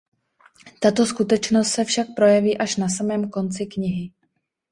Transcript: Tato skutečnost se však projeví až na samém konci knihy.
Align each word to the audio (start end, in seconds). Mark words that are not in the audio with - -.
Tato 0.79 1.05
skutečnost 1.05 1.67
se 1.71 1.85
však 1.85 2.07
projeví 2.15 2.57
až 2.57 2.75
na 2.77 2.89
samém 2.89 3.29
konci 3.29 3.65
knihy. 3.65 4.11